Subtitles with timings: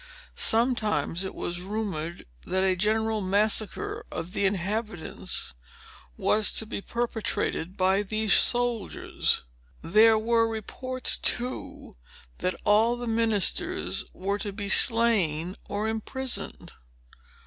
[0.35, 5.53] Sometimes it was rumored that a general massacre of the inhabitants
[6.17, 9.43] was to be perpetrated by these soldiers.
[9.83, 11.97] There were reports, too,
[12.39, 16.73] that all the ministers were to be slain or imprisoned."